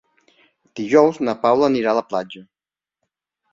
Dijous 0.79 1.19
na 1.27 1.35
Paula 1.45 1.69
anirà 1.73 1.93
a 1.93 1.99
la 2.01 2.05
platja. 2.09 2.45